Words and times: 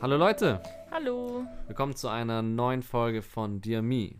Hallo 0.00 0.16
Leute, 0.16 0.62
Hallo. 0.90 1.44
willkommen 1.66 1.94
zu 1.94 2.08
einer 2.08 2.40
neuen 2.42 2.82
Folge 2.82 3.20
von 3.22 3.60
Dear 3.60 3.82
Me. 3.82 4.14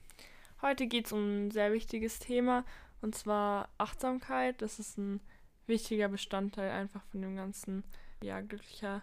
Heute 0.60 0.86
geht 0.86 1.06
es 1.06 1.12
um 1.12 1.46
ein 1.46 1.50
sehr 1.50 1.72
wichtiges 1.72 2.18
Thema 2.18 2.64
und 3.00 3.14
zwar 3.14 3.68
Achtsamkeit. 3.78 4.60
Das 4.60 4.78
ist 4.78 4.98
ein 4.98 5.20
wichtiger 5.66 6.08
Bestandteil 6.08 6.70
einfach 6.70 7.02
von 7.04 7.22
dem 7.22 7.36
ganzen, 7.36 7.84
ja, 8.22 8.40
glücklicher 8.40 9.02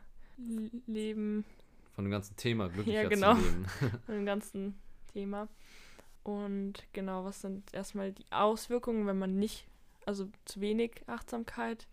Leben, 0.85 1.45
Von 1.95 2.05
dem 2.05 2.11
ganzen 2.11 2.35
Thema 2.35 2.67
glücklicher 2.69 3.03
Ja, 3.03 3.09
genau. 3.09 3.33
leben. 3.33 3.65
von 4.05 4.15
dem 4.15 4.25
ganzen 4.25 4.75
Thema. 5.13 5.47
Und 6.23 6.73
genau, 6.93 7.23
was 7.23 7.41
sind 7.41 7.73
erstmal 7.73 8.11
die 8.11 8.25
Auswirkungen, 8.31 9.07
wenn 9.07 9.17
man 9.19 9.37
nicht, 9.37 9.65
also 10.05 10.29
zu 10.45 10.61
wenig 10.61 11.03
Achtsamkeit 11.07 11.87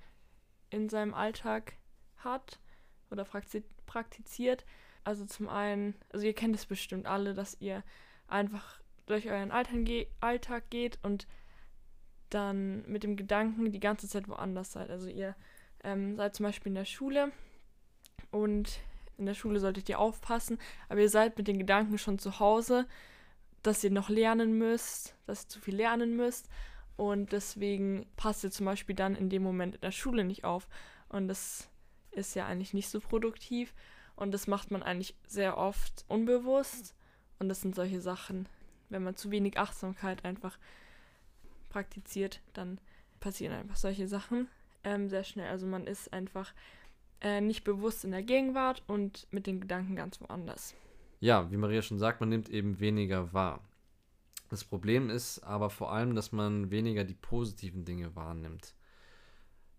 in 0.70 0.88
seinem 0.88 1.14
Alltag 1.14 1.74
hat 2.18 2.60
oder 3.10 3.24
prakti- 3.24 3.64
praktiziert? 3.86 4.64
Also 5.04 5.24
zum 5.24 5.48
einen, 5.48 5.94
also 6.10 6.26
ihr 6.26 6.34
kennt 6.34 6.54
es 6.54 6.66
bestimmt 6.66 7.06
alle, 7.06 7.34
dass 7.34 7.60
ihr 7.60 7.82
einfach 8.28 8.80
durch 9.06 9.28
euren 9.28 9.50
Alltag 9.50 10.70
geht 10.70 10.98
und 11.02 11.26
dann 12.30 12.82
mit 12.86 13.02
dem 13.02 13.16
Gedanken 13.16 13.72
die 13.72 13.80
ganze 13.80 14.08
Zeit 14.08 14.28
woanders 14.28 14.72
seid. 14.72 14.90
Also 14.90 15.08
ihr 15.08 15.34
ähm, 15.84 16.16
seid 16.16 16.34
zum 16.34 16.44
Beispiel 16.44 16.70
in 16.70 16.76
der 16.76 16.84
Schule 16.84 17.32
und 18.30 18.80
in 19.18 19.26
der 19.26 19.34
Schule 19.34 19.60
solltet 19.60 19.88
ihr 19.88 19.98
aufpassen, 19.98 20.58
aber 20.88 21.00
ihr 21.00 21.10
seid 21.10 21.36
mit 21.36 21.48
den 21.48 21.58
Gedanken 21.58 21.98
schon 21.98 22.18
zu 22.18 22.38
Hause, 22.38 22.86
dass 23.62 23.84
ihr 23.84 23.90
noch 23.90 24.08
lernen 24.08 24.56
müsst, 24.56 25.14
dass 25.26 25.44
ihr 25.44 25.48
zu 25.48 25.60
viel 25.60 25.76
lernen 25.76 26.16
müsst 26.16 26.48
und 26.96 27.32
deswegen 27.32 28.06
passt 28.16 28.44
ihr 28.44 28.50
zum 28.50 28.66
Beispiel 28.66 28.94
dann 28.94 29.14
in 29.14 29.28
dem 29.28 29.42
Moment 29.42 29.76
in 29.76 29.80
der 29.80 29.92
Schule 29.92 30.24
nicht 30.24 30.44
auf 30.44 30.68
und 31.08 31.28
das 31.28 31.68
ist 32.10 32.34
ja 32.34 32.46
eigentlich 32.46 32.74
nicht 32.74 32.88
so 32.88 33.00
produktiv 33.00 33.74
und 34.16 34.32
das 34.32 34.46
macht 34.46 34.70
man 34.70 34.82
eigentlich 34.82 35.14
sehr 35.26 35.56
oft 35.56 36.04
unbewusst 36.08 36.94
und 37.38 37.48
das 37.48 37.60
sind 37.60 37.74
solche 37.74 38.00
Sachen, 38.00 38.46
wenn 38.88 39.02
man 39.02 39.16
zu 39.16 39.30
wenig 39.30 39.58
Achtsamkeit 39.58 40.24
einfach 40.24 40.58
praktiziert, 41.70 42.40
dann 42.52 42.78
passieren 43.20 43.54
einfach 43.54 43.76
solche 43.76 44.06
Sachen 44.06 44.48
ähm, 44.84 45.08
sehr 45.08 45.24
schnell. 45.24 45.48
Also 45.48 45.66
man 45.66 45.86
ist 45.86 46.12
einfach 46.12 46.52
äh, 47.20 47.40
nicht 47.40 47.64
bewusst 47.64 48.04
in 48.04 48.10
der 48.10 48.22
Gegenwart 48.22 48.82
und 48.86 49.26
mit 49.30 49.46
den 49.46 49.60
Gedanken 49.60 49.96
ganz 49.96 50.20
woanders. 50.20 50.74
Ja, 51.20 51.50
wie 51.50 51.56
Maria 51.56 51.82
schon 51.82 51.98
sagt, 51.98 52.20
man 52.20 52.28
nimmt 52.28 52.48
eben 52.48 52.80
weniger 52.80 53.32
wahr. 53.32 53.60
Das 54.52 54.64
Problem 54.64 55.08
ist 55.08 55.38
aber 55.38 55.70
vor 55.70 55.92
allem, 55.92 56.14
dass 56.14 56.30
man 56.30 56.70
weniger 56.70 57.04
die 57.04 57.14
positiven 57.14 57.86
Dinge 57.86 58.14
wahrnimmt. 58.14 58.74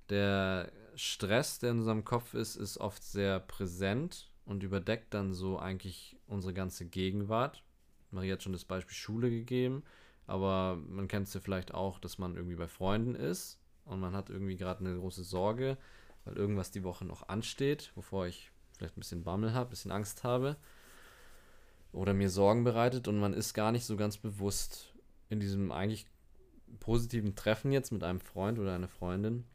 Der 0.10 0.72
Stress, 0.96 1.60
der 1.60 1.70
in 1.70 1.78
unserem 1.78 2.04
Kopf 2.04 2.34
ist, 2.34 2.56
ist 2.56 2.80
oft 2.80 3.04
sehr 3.04 3.40
präsent 3.40 4.32
und 4.46 4.64
überdeckt 4.64 5.14
dann 5.14 5.36
so 5.36 5.60
eigentlich 5.60 6.18
unsere 6.26 6.56
ganze 6.56 6.88
Gegenwart. 6.88 7.64
Maria 8.10 8.34
hat 8.34 8.42
schon 8.42 8.54
das 8.54 8.66
Beispiel 8.66 8.96
Schule 8.96 9.30
gegeben, 9.30 9.84
aber 10.26 10.80
man 10.88 11.08
kennt 11.08 11.28
es 11.28 11.36
ja 11.36 11.40
vielleicht 11.40 11.72
auch, 11.72 12.00
dass 12.00 12.18
man 12.18 12.36
irgendwie 12.36 12.56
bei 12.56 12.68
Freunden 12.68 13.14
ist 13.14 13.60
und 13.86 14.00
man 14.00 14.16
hat 14.16 14.32
irgendwie 14.32 14.56
gerade 14.58 14.80
eine 14.80 14.98
große 14.98 15.24
Sorge, 15.24 15.78
weil 16.26 16.36
irgendwas 16.36 16.72
die 16.72 16.84
Woche 16.84 17.06
noch 17.06 17.28
ansteht, 17.28 17.92
wovor 17.94 18.26
ich 18.26 18.52
vielleicht 18.76 18.98
ein 18.98 19.02
bisschen 19.02 19.24
Bammel 19.24 19.54
habe, 19.54 19.68
ein 19.68 19.70
bisschen 19.70 19.92
Angst 19.92 20.24
habe 20.24 20.58
oder 21.94 22.14
mir 22.14 22.30
Sorgen 22.30 22.64
bereitet 22.64 23.08
und 23.08 23.20
man 23.20 23.34
ist 23.34 23.54
gar 23.54 23.72
nicht 23.72 23.86
so 23.86 23.96
ganz 23.96 24.18
bewusst 24.18 24.94
in 25.30 25.40
diesem 25.40 25.72
eigentlich 25.72 26.06
positiven 26.80 27.36
Treffen 27.36 27.72
jetzt 27.72 27.92
mit 27.92 28.04
einem 28.04 28.20
Freund 28.20 28.60
oder 28.60 28.76
einer 28.76 28.88
Freundin 28.88 29.46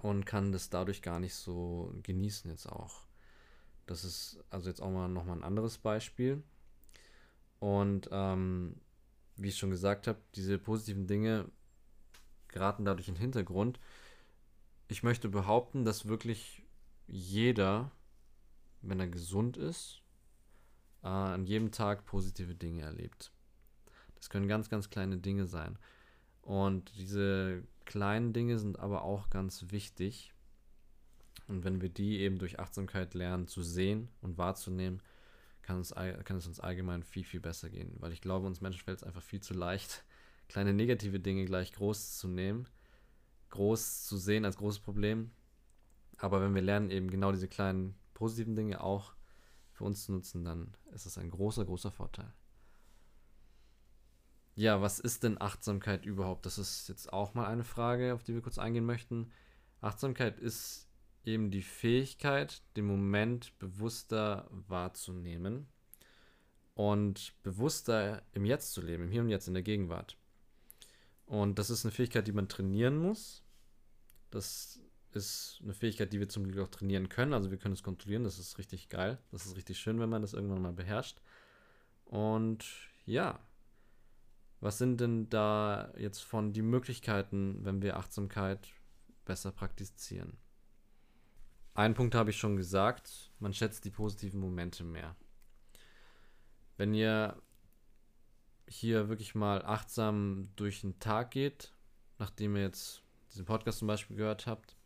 und 0.00 0.24
kann 0.24 0.52
das 0.52 0.70
dadurch 0.70 1.02
gar 1.02 1.20
nicht 1.20 1.34
so 1.34 1.94
genießen 2.02 2.50
jetzt 2.50 2.66
auch. 2.66 3.06
Das 3.86 4.04
ist 4.04 4.42
also 4.50 4.68
jetzt 4.68 4.80
auch 4.80 4.90
mal 4.90 5.08
nochmal 5.08 5.36
ein 5.36 5.44
anderes 5.44 5.78
Beispiel. 5.78 6.42
Und 7.60 8.08
ähm, 8.10 8.76
wie 9.36 9.48
ich 9.48 9.58
schon 9.58 9.70
gesagt 9.70 10.06
habe, 10.06 10.18
diese 10.34 10.58
positiven 10.58 11.06
Dinge 11.06 11.50
geraten 12.48 12.84
dadurch 12.84 13.08
in 13.08 13.14
den 13.14 13.20
Hintergrund. 13.20 13.80
Ich 14.88 15.02
möchte 15.02 15.28
behaupten, 15.28 15.84
dass 15.84 16.06
wirklich 16.06 16.62
jeder, 17.06 17.90
wenn 18.80 19.00
er 19.00 19.08
gesund 19.08 19.56
ist, 19.56 20.03
äh, 21.04 21.08
an 21.08 21.44
jedem 21.44 21.70
Tag 21.70 22.06
positive 22.06 22.54
Dinge 22.54 22.82
erlebt. 22.82 23.30
Das 24.16 24.30
können 24.30 24.48
ganz, 24.48 24.70
ganz 24.70 24.90
kleine 24.90 25.18
Dinge 25.18 25.46
sein. 25.46 25.78
Und 26.42 26.92
diese 26.96 27.62
kleinen 27.84 28.32
Dinge 28.32 28.58
sind 28.58 28.78
aber 28.78 29.02
auch 29.02 29.30
ganz 29.30 29.66
wichtig. 29.70 30.32
Und 31.46 31.62
wenn 31.64 31.82
wir 31.82 31.90
die 31.90 32.20
eben 32.20 32.38
durch 32.38 32.58
Achtsamkeit 32.58 33.14
lernen 33.14 33.46
zu 33.46 33.62
sehen 33.62 34.08
und 34.22 34.38
wahrzunehmen, 34.38 35.02
kann 35.62 35.80
es, 35.80 35.94
kann 35.94 36.36
es 36.36 36.46
uns 36.46 36.60
allgemein 36.60 37.02
viel, 37.02 37.24
viel 37.24 37.40
besser 37.40 37.70
gehen. 37.70 37.94
Weil 37.98 38.12
ich 38.12 38.20
glaube, 38.20 38.46
uns 38.46 38.60
Menschen 38.60 38.82
fällt 38.82 38.98
es 38.98 39.04
einfach 39.04 39.22
viel 39.22 39.40
zu 39.40 39.54
leicht, 39.54 40.04
kleine 40.48 40.72
negative 40.72 41.20
Dinge 41.20 41.44
gleich 41.44 41.72
groß 41.72 42.18
zu 42.18 42.28
nehmen, 42.28 42.66
groß 43.50 44.04
zu 44.04 44.16
sehen 44.16 44.44
als 44.44 44.56
großes 44.56 44.80
Problem. 44.80 45.30
Aber 46.18 46.40
wenn 46.40 46.54
wir 46.54 46.62
lernen, 46.62 46.90
eben 46.90 47.10
genau 47.10 47.32
diese 47.32 47.48
kleinen 47.48 47.94
positiven 48.14 48.54
Dinge 48.54 48.82
auch 48.82 49.14
für 49.74 49.84
uns 49.84 50.04
zu 50.04 50.12
nutzen, 50.12 50.44
dann 50.44 50.74
ist 50.92 51.04
es 51.04 51.18
ein 51.18 51.30
großer, 51.30 51.64
großer 51.64 51.90
Vorteil. 51.90 52.32
Ja, 54.56 54.80
was 54.80 55.00
ist 55.00 55.24
denn 55.24 55.40
Achtsamkeit 55.40 56.06
überhaupt? 56.06 56.46
Das 56.46 56.58
ist 56.58 56.88
jetzt 56.88 57.12
auch 57.12 57.34
mal 57.34 57.46
eine 57.46 57.64
Frage, 57.64 58.14
auf 58.14 58.22
die 58.22 58.34
wir 58.34 58.40
kurz 58.40 58.58
eingehen 58.58 58.86
möchten. 58.86 59.32
Achtsamkeit 59.80 60.38
ist 60.38 60.88
eben 61.24 61.50
die 61.50 61.62
Fähigkeit, 61.62 62.62
den 62.76 62.86
Moment 62.86 63.58
bewusster 63.58 64.48
wahrzunehmen 64.50 65.66
und 66.74 67.34
bewusster 67.42 68.22
im 68.32 68.44
Jetzt 68.44 68.72
zu 68.72 68.80
leben, 68.80 69.04
im 69.04 69.10
Hier 69.10 69.22
und 69.22 69.28
Jetzt, 69.28 69.48
in 69.48 69.54
der 69.54 69.62
Gegenwart. 69.64 70.16
Und 71.26 71.58
das 71.58 71.70
ist 71.70 71.84
eine 71.84 71.92
Fähigkeit, 71.92 72.26
die 72.26 72.32
man 72.32 72.48
trainieren 72.48 72.96
muss. 72.96 73.42
Das 74.30 74.80
ist 75.16 75.60
eine 75.62 75.74
Fähigkeit, 75.74 76.12
die 76.12 76.20
wir 76.20 76.28
zum 76.28 76.44
Glück 76.44 76.66
auch 76.66 76.70
trainieren 76.70 77.08
können. 77.08 77.32
Also 77.32 77.50
wir 77.50 77.58
können 77.58 77.74
es 77.74 77.82
kontrollieren. 77.82 78.24
Das 78.24 78.38
ist 78.38 78.58
richtig 78.58 78.88
geil. 78.88 79.18
Das 79.30 79.46
ist 79.46 79.56
richtig 79.56 79.78
schön, 79.78 80.00
wenn 80.00 80.08
man 80.08 80.22
das 80.22 80.34
irgendwann 80.34 80.62
mal 80.62 80.72
beherrscht. 80.72 81.20
Und 82.04 82.64
ja, 83.06 83.38
was 84.60 84.78
sind 84.78 85.00
denn 85.00 85.28
da 85.28 85.92
jetzt 85.98 86.20
von 86.20 86.52
die 86.52 86.62
Möglichkeiten, 86.62 87.64
wenn 87.64 87.82
wir 87.82 87.96
Achtsamkeit 87.96 88.68
besser 89.24 89.52
praktizieren? 89.52 90.38
Einen 91.74 91.94
Punkt 91.94 92.14
habe 92.14 92.30
ich 92.30 92.38
schon 92.38 92.56
gesagt. 92.56 93.30
Man 93.40 93.52
schätzt 93.52 93.84
die 93.84 93.90
positiven 93.90 94.40
Momente 94.40 94.84
mehr. 94.84 95.16
Wenn 96.76 96.94
ihr 96.94 97.40
hier 98.66 99.08
wirklich 99.08 99.34
mal 99.34 99.64
achtsam 99.64 100.48
durch 100.56 100.80
den 100.80 100.98
Tag 100.98 101.32
geht, 101.32 101.72
nachdem 102.18 102.56
ihr 102.56 102.62
jetzt 102.62 103.02
diesen 103.30 103.44
Podcast 103.44 103.80
zum 103.80 103.88
Beispiel 103.88 104.16
gehört 104.16 104.46
habt, 104.46 104.76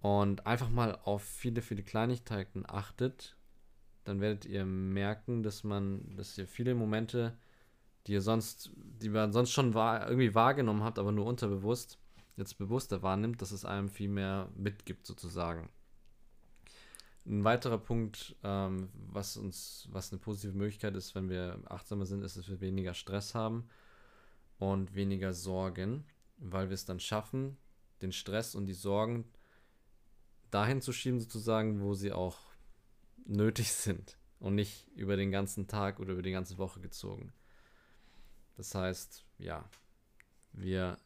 und 0.00 0.46
einfach 0.46 0.70
mal 0.70 0.98
auf 1.04 1.22
viele, 1.22 1.62
viele 1.62 1.82
Kleinigkeiten 1.82 2.64
achtet, 2.68 3.36
dann 4.04 4.20
werdet 4.20 4.46
ihr 4.46 4.64
merken, 4.64 5.42
dass 5.42 5.64
man, 5.64 6.16
dass 6.16 6.38
ihr 6.38 6.46
viele 6.46 6.74
Momente, 6.74 7.36
die 8.06 8.12
ihr 8.12 8.22
sonst, 8.22 8.70
die 8.76 9.10
man 9.10 9.32
sonst 9.32 9.50
schon 9.50 9.74
wahr, 9.74 10.08
irgendwie 10.08 10.34
wahrgenommen 10.34 10.82
habt, 10.82 10.98
aber 10.98 11.12
nur 11.12 11.26
unterbewusst, 11.26 11.98
jetzt 12.36 12.56
bewusster 12.56 13.02
wahrnimmt, 13.02 13.42
dass 13.42 13.50
es 13.50 13.64
einem 13.64 13.88
viel 13.88 14.08
mehr 14.08 14.48
mitgibt 14.56 15.06
sozusagen. 15.06 15.68
Ein 17.26 17.44
weiterer 17.44 17.76
Punkt, 17.76 18.36
ähm, 18.42 18.88
was 19.10 19.36
uns, 19.36 19.88
was 19.90 20.10
eine 20.12 20.20
positive 20.20 20.56
Möglichkeit 20.56 20.96
ist, 20.96 21.14
wenn 21.14 21.28
wir 21.28 21.60
achtsamer 21.66 22.06
sind, 22.06 22.22
ist, 22.22 22.38
dass 22.38 22.48
wir 22.48 22.60
weniger 22.62 22.94
Stress 22.94 23.34
haben 23.34 23.68
und 24.58 24.94
weniger 24.94 25.34
Sorgen, 25.34 26.04
weil 26.38 26.70
wir 26.70 26.74
es 26.74 26.86
dann 26.86 27.00
schaffen, 27.00 27.58
den 28.00 28.12
Stress 28.12 28.54
und 28.54 28.64
die 28.64 28.72
Sorgen 28.72 29.26
dahin 30.50 30.80
zu 30.80 30.92
schieben, 30.92 31.20
sozusagen, 31.20 31.80
wo 31.80 31.94
sie 31.94 32.12
auch 32.12 32.38
nötig 33.24 33.72
sind 33.72 34.16
und 34.40 34.54
nicht 34.54 34.88
über 34.94 35.16
den 35.16 35.30
ganzen 35.30 35.66
Tag 35.66 36.00
oder 36.00 36.12
über 36.12 36.22
die 36.22 36.32
ganze 36.32 36.58
Woche 36.58 36.80
gezogen. 36.80 37.32
Das 38.56 38.74
heißt, 38.74 39.24
ja, 39.38 39.64
wir 40.52 40.98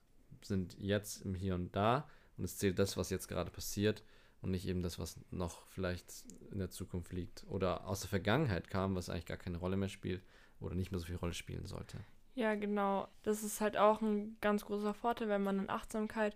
sind 0.43 0.77
jetzt 0.79 1.23
im 1.23 1.35
Hier 1.35 1.55
und 1.55 1.75
Da 1.75 2.09
und 2.37 2.45
es 2.45 2.59
zählt 2.59 2.79
das, 2.79 2.97
was 2.97 3.11
jetzt 3.11 3.29
gerade 3.29 3.51
passiert 3.51 4.03
und 4.41 4.51
nicht 4.51 4.67
eben 4.67 4.83
das, 4.83 4.99
was 4.99 5.19
noch 5.31 5.67
vielleicht 5.67 6.25
in 6.51 6.59
der 6.59 6.71
Zukunft 6.71 7.13
liegt 7.13 7.45
oder 7.49 7.87
aus 7.87 8.01
der 8.01 8.11
Vergangenheit 8.11 8.69
kam, 8.69 8.95
was 8.95 9.09
eigentlich 9.09 9.27
gar 9.27 9.37
keine 9.37 9.59
Rolle 9.59 9.77
mehr 9.77 9.89
spielt 9.89 10.23
oder 10.61 10.75
nicht 10.75 10.91
mehr 10.91 11.01
so 11.01 11.07
viel 11.07 11.17
Rolle 11.17 11.35
spielen 11.35 11.67
sollte. 11.67 11.99
Ja, 12.35 12.55
genau. 12.55 13.09
Das 13.23 13.43
ist 13.43 13.61
halt 13.61 13.77
auch 13.77 14.01
ein 14.01 14.37
ganz 14.41 14.65
großer 14.65 14.95
Vorteil, 14.95 15.29
wenn 15.29 15.43
man 15.43 15.59
in 15.59 15.71
Achtsamkeit 15.71 16.35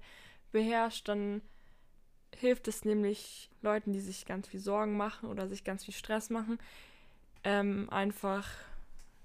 beherrscht, 0.52 1.08
dann 1.08 1.42
hilft 2.38 2.68
es 2.68 2.84
nämlich 2.84 3.50
Leuten, 3.62 3.92
die 3.92 4.00
sich 4.00 4.26
ganz 4.26 4.48
viel 4.48 4.60
Sorgen 4.60 4.96
machen 4.96 5.28
oder 5.28 5.48
sich 5.48 5.64
ganz 5.64 5.84
viel 5.84 5.94
Stress 5.94 6.30
machen, 6.30 6.58
ähm, 7.44 7.88
einfach 7.90 8.48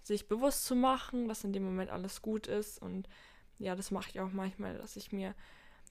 sich 0.04 0.28
bewusst 0.28 0.66
zu 0.66 0.76
machen, 0.76 1.28
dass 1.28 1.44
in 1.44 1.54
dem 1.54 1.64
Moment 1.64 1.92
alles 1.92 2.22
gut 2.22 2.48
ist. 2.48 2.82
Und 2.82 3.08
ja, 3.60 3.76
das 3.76 3.92
mache 3.92 4.10
ich 4.10 4.20
auch 4.20 4.32
manchmal, 4.32 4.78
dass 4.78 4.96
ich 4.96 5.12
mir 5.12 5.36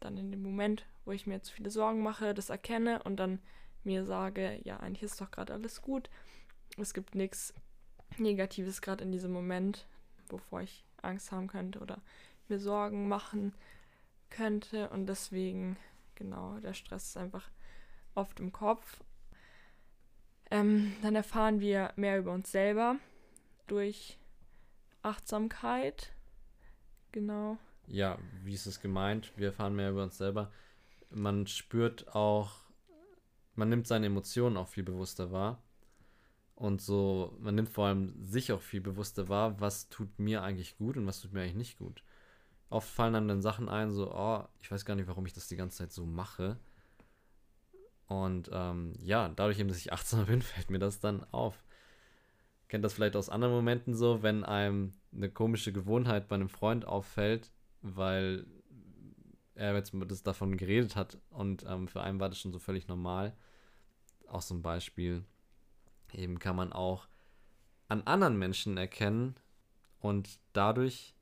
dann 0.00 0.16
in 0.16 0.30
dem 0.30 0.42
Moment, 0.42 0.86
wo 1.04 1.12
ich 1.12 1.26
mir 1.26 1.42
zu 1.42 1.52
viele 1.52 1.70
Sorgen 1.70 2.02
mache, 2.02 2.34
das 2.34 2.50
erkenne 2.50 3.02
und 3.02 3.16
dann 3.16 3.38
mir 3.84 4.04
sage, 4.04 4.60
ja, 4.64 4.78
eigentlich 4.78 5.02
ist 5.02 5.20
doch 5.20 5.30
gerade 5.30 5.52
alles 5.52 5.82
gut. 5.82 6.10
Es 6.76 6.94
gibt 6.94 7.14
nichts 7.14 7.54
Negatives 8.18 8.82
gerade 8.82 9.04
in 9.04 9.12
diesem 9.12 9.32
Moment, 9.32 9.86
wovor 10.28 10.62
ich 10.62 10.84
Angst 11.02 11.32
haben 11.32 11.48
könnte 11.48 11.80
oder 11.80 12.00
mir 12.48 12.58
Sorgen 12.58 13.08
machen 13.08 13.54
könnte. 14.28 14.88
Und 14.90 15.06
deswegen, 15.06 15.76
genau, 16.20 16.58
der 16.60 16.74
Stress 16.74 17.08
ist 17.08 17.16
einfach 17.16 17.50
oft 18.14 18.38
im 18.38 18.52
Kopf. 18.52 19.02
Ähm, 20.50 20.92
dann 21.02 21.16
erfahren 21.16 21.60
wir 21.60 21.92
mehr 21.96 22.18
über 22.18 22.32
uns 22.32 22.52
selber 22.52 22.96
durch 23.66 24.18
Achtsamkeit. 25.02 26.12
Genau. 27.12 27.56
Ja, 27.86 28.18
wie 28.44 28.54
ist 28.54 28.66
es 28.66 28.80
gemeint? 28.80 29.32
Wir 29.36 29.48
erfahren 29.48 29.74
mehr 29.74 29.90
über 29.90 30.02
uns 30.02 30.18
selber. 30.18 30.52
Man 31.08 31.46
spürt 31.46 32.14
auch, 32.14 32.52
man 33.54 33.68
nimmt 33.68 33.86
seine 33.86 34.06
Emotionen 34.06 34.56
auch 34.56 34.68
viel 34.68 34.84
bewusster 34.84 35.32
wahr. 35.32 35.62
Und 36.54 36.82
so, 36.82 37.34
man 37.40 37.54
nimmt 37.54 37.70
vor 37.70 37.86
allem 37.86 38.26
sich 38.26 38.52
auch 38.52 38.60
viel 38.60 38.82
bewusster 38.82 39.30
wahr, 39.30 39.58
was 39.60 39.88
tut 39.88 40.18
mir 40.18 40.42
eigentlich 40.42 40.76
gut 40.76 40.98
und 40.98 41.06
was 41.06 41.20
tut 41.20 41.32
mir 41.32 41.40
eigentlich 41.40 41.54
nicht 41.54 41.78
gut. 41.78 42.02
Oft 42.70 42.88
fallen 42.88 43.14
einem 43.14 43.28
dann 43.28 43.42
Sachen 43.42 43.68
ein, 43.68 43.90
so, 43.90 44.12
oh, 44.14 44.44
ich 44.60 44.70
weiß 44.70 44.84
gar 44.84 44.94
nicht, 44.94 45.08
warum 45.08 45.26
ich 45.26 45.32
das 45.32 45.48
die 45.48 45.56
ganze 45.56 45.78
Zeit 45.78 45.92
so 45.92 46.06
mache. 46.06 46.56
Und 48.06 48.48
ähm, 48.52 48.94
ja, 49.02 49.28
dadurch 49.28 49.58
eben, 49.58 49.68
dass 49.68 49.78
ich 49.78 49.92
achtsam 49.92 50.26
bin, 50.26 50.40
fällt 50.40 50.70
mir 50.70 50.78
das 50.78 51.00
dann 51.00 51.24
auf. 51.32 51.64
Kennt 52.68 52.84
das 52.84 52.94
vielleicht 52.94 53.16
aus 53.16 53.28
anderen 53.28 53.54
Momenten 53.54 53.94
so, 53.94 54.22
wenn 54.22 54.44
einem 54.44 54.92
eine 55.12 55.28
komische 55.28 55.72
Gewohnheit 55.72 56.28
bei 56.28 56.36
einem 56.36 56.48
Freund 56.48 56.84
auffällt, 56.84 57.50
weil 57.82 58.46
er 59.56 59.74
jetzt 59.74 59.92
das 60.06 60.22
davon 60.22 60.56
geredet 60.56 60.96
hat 60.96 61.18
und 61.30 61.64
ähm, 61.68 61.88
für 61.88 62.02
einen 62.02 62.20
war 62.20 62.28
das 62.28 62.38
schon 62.38 62.52
so 62.52 62.58
völlig 62.58 62.88
normal. 62.88 63.36
Auch 64.28 64.42
so 64.42 64.54
ein 64.54 64.62
Beispiel. 64.62 65.24
Eben 66.12 66.38
kann 66.38 66.56
man 66.56 66.72
auch 66.72 67.08
an 67.88 68.02
anderen 68.02 68.38
Menschen 68.38 68.76
erkennen 68.76 69.34
und 69.98 70.38
dadurch, 70.52 71.14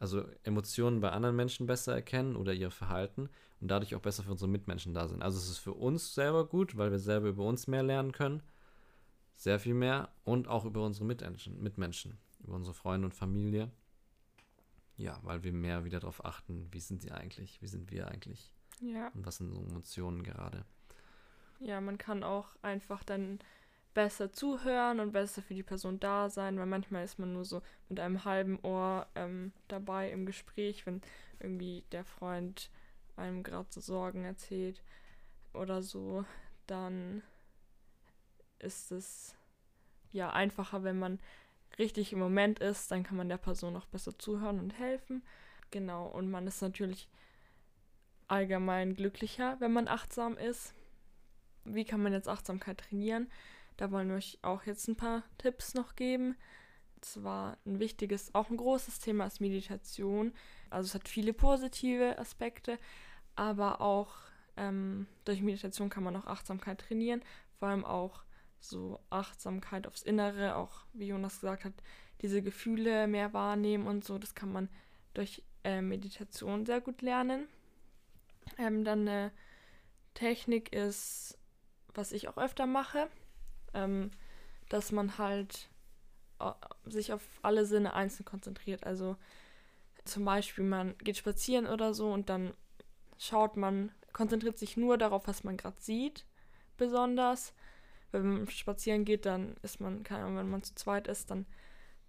also 0.00 0.24
Emotionen 0.42 1.00
bei 1.00 1.10
anderen 1.10 1.36
Menschen 1.36 1.66
besser 1.66 1.94
erkennen 1.94 2.34
oder 2.34 2.52
ihr 2.52 2.70
Verhalten 2.70 3.28
und 3.60 3.68
dadurch 3.68 3.94
auch 3.94 4.00
besser 4.00 4.24
für 4.24 4.32
unsere 4.32 4.50
Mitmenschen 4.50 4.94
da 4.94 5.06
sind. 5.06 5.22
Also 5.22 5.38
es 5.38 5.48
ist 5.48 5.58
für 5.58 5.74
uns 5.74 6.14
selber 6.14 6.46
gut, 6.46 6.76
weil 6.76 6.90
wir 6.90 6.98
selber 6.98 7.28
über 7.28 7.44
uns 7.44 7.66
mehr 7.66 7.82
lernen 7.82 8.12
können. 8.12 8.42
Sehr 9.36 9.60
viel 9.60 9.74
mehr 9.74 10.08
und 10.24 10.48
auch 10.48 10.64
über 10.64 10.84
unsere 10.84 11.04
Mitmenschen, 11.04 11.62
Mitmenschen 11.62 12.18
über 12.40 12.54
unsere 12.54 12.74
Freunde 12.74 13.06
und 13.06 13.14
Familie. 13.14 13.70
Ja, 14.96 15.18
weil 15.22 15.44
wir 15.44 15.52
mehr 15.52 15.84
wieder 15.84 16.00
darauf 16.00 16.24
achten, 16.24 16.68
wie 16.72 16.80
sind 16.80 17.02
sie 17.02 17.10
eigentlich, 17.10 17.60
wie 17.60 17.66
sind 17.66 17.90
wir 17.90 18.08
eigentlich. 18.08 18.52
Ja. 18.80 19.08
Und 19.08 19.26
was 19.26 19.36
sind 19.36 19.52
so 19.52 19.60
Emotionen 19.60 20.22
gerade. 20.22 20.64
Ja, 21.58 21.80
man 21.82 21.98
kann 21.98 22.22
auch 22.22 22.56
einfach 22.62 23.04
dann 23.04 23.38
besser 23.94 24.32
zuhören 24.32 25.00
und 25.00 25.12
besser 25.12 25.42
für 25.42 25.54
die 25.54 25.62
Person 25.62 25.98
da 26.00 26.30
sein, 26.30 26.58
weil 26.58 26.66
manchmal 26.66 27.04
ist 27.04 27.18
man 27.18 27.32
nur 27.32 27.44
so 27.44 27.62
mit 27.88 27.98
einem 28.00 28.24
halben 28.24 28.58
Ohr 28.62 29.06
ähm, 29.14 29.52
dabei 29.68 30.10
im 30.10 30.26
Gespräch, 30.26 30.86
wenn 30.86 31.02
irgendwie 31.40 31.84
der 31.92 32.04
Freund 32.04 32.70
einem 33.16 33.42
gerade 33.42 33.68
so 33.70 33.80
Sorgen 33.80 34.24
erzählt 34.24 34.82
oder 35.52 35.82
so, 35.82 36.24
dann 36.66 37.22
ist 38.58 38.92
es 38.92 39.34
ja 40.12 40.30
einfacher, 40.30 40.84
wenn 40.84 40.98
man 40.98 41.18
richtig 41.78 42.12
im 42.12 42.18
Moment 42.18 42.58
ist, 42.58 42.90
dann 42.90 43.02
kann 43.02 43.16
man 43.16 43.28
der 43.28 43.38
Person 43.38 43.76
auch 43.76 43.86
besser 43.86 44.16
zuhören 44.18 44.58
und 44.60 44.78
helfen. 44.78 45.22
Genau, 45.70 46.06
und 46.06 46.30
man 46.30 46.46
ist 46.46 46.62
natürlich 46.62 47.08
allgemein 48.28 48.94
glücklicher, 48.94 49.56
wenn 49.60 49.72
man 49.72 49.88
achtsam 49.88 50.36
ist. 50.36 50.74
Wie 51.64 51.84
kann 51.84 52.02
man 52.02 52.12
jetzt 52.12 52.28
Achtsamkeit 52.28 52.78
trainieren? 52.78 53.30
Da 53.80 53.90
wollen 53.90 54.10
wir 54.10 54.16
euch 54.16 54.38
auch 54.42 54.64
jetzt 54.64 54.88
ein 54.88 54.96
paar 54.96 55.22
Tipps 55.38 55.72
noch 55.72 55.96
geben. 55.96 56.36
Zwar 57.00 57.56
ein 57.64 57.78
wichtiges, 57.78 58.34
auch 58.34 58.50
ein 58.50 58.58
großes 58.58 58.98
Thema 58.98 59.24
ist 59.24 59.40
Meditation. 59.40 60.34
Also 60.68 60.88
es 60.88 60.94
hat 60.94 61.08
viele 61.08 61.32
positive 61.32 62.18
Aspekte, 62.18 62.78
aber 63.36 63.80
auch 63.80 64.16
ähm, 64.58 65.06
durch 65.24 65.40
Meditation 65.40 65.88
kann 65.88 66.04
man 66.04 66.14
auch 66.14 66.26
Achtsamkeit 66.26 66.78
trainieren. 66.82 67.22
Vor 67.58 67.68
allem 67.68 67.86
auch 67.86 68.22
so 68.58 69.00
Achtsamkeit 69.08 69.86
aufs 69.86 70.02
Innere, 70.02 70.56
auch 70.56 70.84
wie 70.92 71.06
Jonas 71.06 71.40
gesagt 71.40 71.64
hat, 71.64 71.72
diese 72.20 72.42
Gefühle 72.42 73.06
mehr 73.06 73.32
wahrnehmen 73.32 73.86
und 73.86 74.04
so, 74.04 74.18
das 74.18 74.34
kann 74.34 74.52
man 74.52 74.68
durch 75.14 75.42
äh, 75.64 75.80
Meditation 75.80 76.66
sehr 76.66 76.82
gut 76.82 77.00
lernen. 77.00 77.48
Ähm, 78.58 78.84
dann 78.84 79.08
eine 79.08 79.32
Technik 80.12 80.70
ist, 80.74 81.38
was 81.94 82.12
ich 82.12 82.28
auch 82.28 82.36
öfter 82.36 82.66
mache, 82.66 83.08
ähm, 83.74 84.10
dass 84.68 84.92
man 84.92 85.18
halt 85.18 85.68
äh, 86.38 86.52
sich 86.86 87.12
auf 87.12 87.22
alle 87.42 87.66
Sinne 87.66 87.94
einzeln 87.94 88.24
konzentriert. 88.24 88.84
Also 88.84 89.16
zum 90.04 90.24
Beispiel, 90.24 90.64
man 90.64 90.96
geht 90.98 91.16
spazieren 91.16 91.66
oder 91.66 91.94
so 91.94 92.12
und 92.12 92.28
dann 92.28 92.54
schaut 93.18 93.56
man, 93.56 93.92
konzentriert 94.12 94.58
sich 94.58 94.76
nur 94.76 94.98
darauf, 94.98 95.26
was 95.26 95.44
man 95.44 95.56
gerade 95.56 95.80
sieht, 95.80 96.24
besonders 96.76 97.52
wenn 98.12 98.26
man 98.26 98.50
spazieren 98.50 99.04
geht, 99.04 99.26
dann 99.26 99.56
ist 99.62 99.80
man, 99.80 100.02
keine 100.02 100.24
Ahnung, 100.24 100.38
wenn 100.38 100.50
man 100.50 100.62
zu 100.62 100.74
zweit 100.74 101.06
ist, 101.06 101.30
dann 101.30 101.46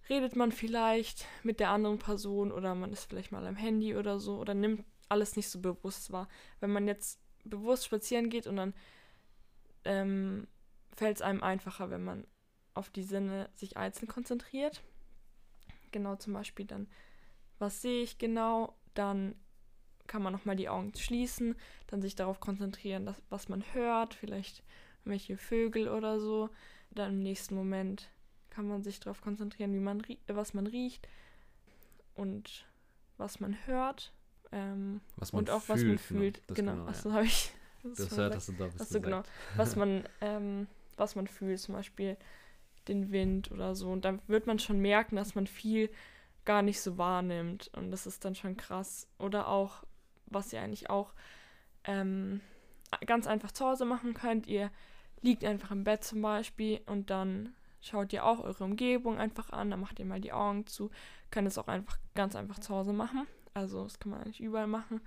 redet 0.09 0.35
man 0.35 0.51
vielleicht 0.51 1.25
mit 1.43 1.59
der 1.59 1.69
anderen 1.69 1.99
Person 1.99 2.51
oder 2.51 2.73
man 2.75 2.91
ist 2.91 3.05
vielleicht 3.05 3.31
mal 3.31 3.45
am 3.45 3.55
Handy 3.55 3.95
oder 3.95 4.19
so 4.19 4.37
oder 4.37 4.53
nimmt 4.53 4.83
alles 5.09 5.35
nicht 5.35 5.49
so 5.49 5.59
bewusst 5.59 6.11
wahr. 6.11 6.27
Wenn 6.59 6.71
man 6.71 6.87
jetzt 6.87 7.19
bewusst 7.43 7.85
spazieren 7.85 8.29
geht 8.29 8.47
und 8.47 8.55
dann 8.55 8.73
ähm, 9.85 10.47
fällt 10.95 11.17
es 11.17 11.21
einem 11.21 11.43
einfacher, 11.43 11.89
wenn 11.89 12.03
man 12.03 12.25
auf 12.73 12.89
die 12.89 13.03
Sinne 13.03 13.49
sich 13.55 13.77
einzeln 13.77 14.07
konzentriert. 14.07 14.81
Genau 15.91 16.15
zum 16.15 16.33
Beispiel 16.33 16.65
dann, 16.65 16.87
was 17.59 17.81
sehe 17.81 18.03
ich 18.03 18.17
genau, 18.17 18.75
dann 18.93 19.35
kann 20.07 20.23
man 20.23 20.33
nochmal 20.33 20.55
die 20.55 20.69
Augen 20.69 20.93
schließen, 20.95 21.55
dann 21.87 22.01
sich 22.01 22.15
darauf 22.15 22.39
konzentrieren, 22.39 23.05
dass, 23.05 23.21
was 23.29 23.49
man 23.49 23.63
hört, 23.73 24.13
vielleicht 24.13 24.63
welche 25.05 25.37
Vögel 25.37 25.87
oder 25.87 26.19
so. 26.19 26.49
Dann 26.91 27.13
im 27.13 27.23
nächsten 27.23 27.55
Moment 27.55 28.09
kann 28.49 28.67
man 28.67 28.83
sich 28.83 28.99
darauf 28.99 29.21
konzentrieren, 29.21 29.73
wie 29.73 29.79
man 29.79 30.03
was 30.27 30.53
man 30.53 30.67
riecht 30.67 31.07
und 32.15 32.65
was 33.17 33.39
man 33.39 33.55
hört. 33.65 34.13
Ähm, 34.51 34.99
was 35.15 35.31
man 35.31 35.39
und 35.41 35.49
auch 35.49 35.61
fühlt, 35.61 35.69
was 35.69 35.83
man 35.83 35.87
genau. 35.87 36.01
fühlt. 36.01 36.41
Das 36.47 36.55
Genau, 36.57 36.85
genau, 36.85 37.13
habe 37.13 37.25
ich. 37.25 37.51
Das 37.83 38.15
hört, 38.15 38.35
hast 38.35 38.49
du 38.49 38.53
da 38.53 38.67
bist 38.67 38.81
Achso, 38.81 39.01
genau. 39.01 39.23
Was 39.55 39.75
man, 39.75 40.03
ähm, 40.19 40.67
was 41.01 41.15
man 41.15 41.27
fühlt, 41.27 41.59
zum 41.59 41.75
Beispiel 41.75 42.15
den 42.87 43.11
Wind 43.11 43.51
oder 43.51 43.75
so. 43.75 43.89
Und 43.89 44.05
dann 44.05 44.21
wird 44.27 44.47
man 44.47 44.59
schon 44.59 44.79
merken, 44.79 45.17
dass 45.17 45.35
man 45.35 45.47
viel 45.47 45.89
gar 46.45 46.61
nicht 46.61 46.81
so 46.81 46.97
wahrnimmt. 46.97 47.69
Und 47.75 47.91
das 47.91 48.07
ist 48.07 48.23
dann 48.23 48.35
schon 48.35 48.55
krass. 48.55 49.07
Oder 49.19 49.47
auch, 49.47 49.83
was 50.27 50.53
ihr 50.53 50.61
eigentlich 50.61 50.89
auch 50.89 51.13
ähm, 51.83 52.41
ganz 53.05 53.27
einfach 53.27 53.51
zu 53.51 53.65
Hause 53.65 53.85
machen 53.85 54.13
könnt. 54.13 54.47
Ihr 54.47 54.71
liegt 55.21 55.43
einfach 55.43 55.71
im 55.71 55.83
Bett 55.83 56.03
zum 56.03 56.21
Beispiel 56.21 56.81
und 56.85 57.09
dann 57.09 57.53
schaut 57.81 58.13
ihr 58.13 58.25
auch 58.25 58.39
eure 58.39 58.63
Umgebung 58.63 59.17
einfach 59.17 59.49
an, 59.49 59.71
dann 59.71 59.79
macht 59.79 59.99
ihr 59.99 60.05
mal 60.05 60.21
die 60.21 60.33
Augen 60.33 60.67
zu. 60.67 60.91
Könnt 61.31 61.47
es 61.47 61.57
auch 61.57 61.67
einfach 61.67 61.97
ganz 62.15 62.35
einfach 62.35 62.59
zu 62.59 62.73
Hause 62.73 62.93
machen. 62.93 63.27
Also 63.53 63.83
das 63.83 63.99
kann 63.99 64.11
man 64.11 64.21
eigentlich 64.21 64.41
überall 64.41 64.67
machen. 64.67 65.01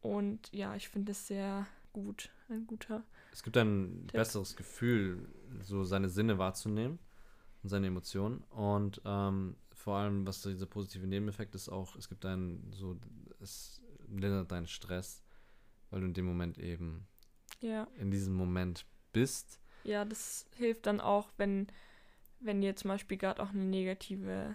Und 0.00 0.52
ja, 0.52 0.74
ich 0.74 0.88
finde 0.88 1.12
es 1.12 1.26
sehr 1.26 1.66
gut, 1.92 2.30
ein 2.48 2.66
guter. 2.66 3.02
Es 3.32 3.42
gibt 3.42 3.56
ein 3.56 4.06
besseres 4.12 4.56
Gefühl, 4.56 5.28
so 5.62 5.84
seine 5.84 6.08
Sinne 6.08 6.38
wahrzunehmen 6.38 6.98
und 7.62 7.68
seine 7.68 7.86
Emotionen. 7.86 8.38
Und 8.50 9.00
ähm, 9.04 9.56
vor 9.72 9.96
allem, 9.96 10.26
was 10.26 10.42
dieser 10.42 10.66
positive 10.66 11.06
Nebeneffekt 11.06 11.54
ist, 11.54 11.68
auch, 11.68 11.96
es 11.96 12.08
gibt 12.08 12.24
einen, 12.26 12.72
so, 12.72 12.96
es 13.40 13.80
lindert 14.08 14.50
deinen 14.50 14.66
Stress, 14.66 15.22
weil 15.90 16.00
du 16.00 16.06
in 16.06 16.14
dem 16.14 16.26
Moment 16.26 16.58
eben 16.58 17.06
Ja. 17.60 17.86
in 17.96 18.10
diesem 18.10 18.34
Moment 18.34 18.84
bist. 19.12 19.60
Ja, 19.84 20.04
das 20.04 20.46
hilft 20.56 20.86
dann 20.86 21.00
auch, 21.00 21.30
wenn, 21.36 21.68
wenn 22.40 22.62
ihr 22.62 22.76
zum 22.76 22.88
Beispiel 22.88 23.16
gerade 23.16 23.42
auch 23.42 23.50
eine 23.50 23.64
negative, 23.64 24.54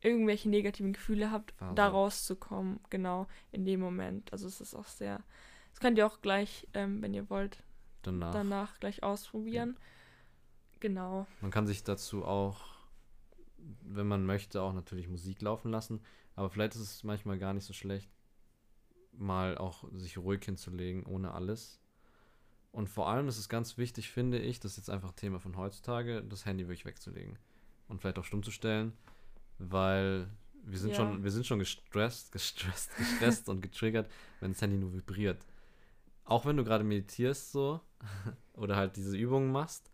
irgendwelche 0.00 0.48
negativen 0.48 0.92
Gefühle 0.94 1.30
habt, 1.30 1.52
Phase. 1.52 1.74
da 1.74 1.88
rauszukommen, 1.88 2.80
genau, 2.90 3.26
in 3.52 3.64
dem 3.64 3.80
Moment. 3.80 4.32
Also 4.32 4.46
es 4.48 4.60
ist 4.60 4.74
auch 4.74 4.86
sehr, 4.86 5.22
das 5.70 5.80
könnt 5.80 5.98
ihr 5.98 6.06
auch 6.06 6.20
gleich, 6.22 6.66
ähm, 6.74 7.02
wenn 7.02 7.14
ihr 7.14 7.28
wollt, 7.30 7.62
Danach. 8.08 8.32
danach 8.32 8.80
gleich 8.80 9.02
ausprobieren. 9.02 9.76
Genau. 10.80 11.26
Man 11.40 11.50
kann 11.50 11.66
sich 11.66 11.82
dazu 11.84 12.24
auch, 12.24 12.60
wenn 13.82 14.06
man 14.06 14.24
möchte, 14.24 14.62
auch 14.62 14.72
natürlich 14.72 15.08
Musik 15.08 15.42
laufen 15.42 15.70
lassen. 15.70 16.00
Aber 16.36 16.50
vielleicht 16.50 16.74
ist 16.76 16.80
es 16.82 17.04
manchmal 17.04 17.38
gar 17.38 17.52
nicht 17.52 17.64
so 17.64 17.72
schlecht, 17.72 18.08
mal 19.12 19.58
auch 19.58 19.84
sich 19.92 20.18
ruhig 20.18 20.44
hinzulegen, 20.44 21.04
ohne 21.04 21.32
alles. 21.34 21.80
Und 22.70 22.88
vor 22.88 23.08
allem 23.08 23.26
ist 23.28 23.38
es 23.38 23.48
ganz 23.48 23.76
wichtig, 23.78 24.10
finde 24.10 24.38
ich, 24.38 24.60
das 24.60 24.72
ist 24.72 24.76
jetzt 24.78 24.90
einfach 24.90 25.12
Thema 25.12 25.40
von 25.40 25.56
heutzutage, 25.56 26.22
das 26.22 26.44
Handy 26.46 26.68
wirklich 26.68 26.84
wegzulegen. 26.84 27.38
Und 27.88 28.00
vielleicht 28.00 28.18
auch 28.18 28.24
stumm 28.24 28.42
zu 28.42 28.50
stellen, 28.50 28.92
weil 29.58 30.28
Wir 30.64 30.78
sind 30.78 30.90
Ja. 30.90 30.96
schon, 30.96 31.24
wir 31.24 31.30
sind 31.30 31.46
schon 31.46 31.60
gestresst, 31.60 32.30
gestresst, 32.32 32.94
gestresst 32.98 33.48
und 33.48 33.62
getriggert, 33.62 34.10
wenn 34.40 34.52
das 34.52 34.60
Handy 34.60 34.76
nur 34.76 34.92
vibriert. 34.92 35.46
Auch 36.28 36.46
wenn 36.46 36.56
du 36.56 36.64
gerade 36.64 36.84
meditierst 36.84 37.52
so 37.52 37.80
oder 38.54 38.76
halt 38.76 38.96
diese 38.96 39.16
Übungen 39.16 39.50
machst, 39.50 39.90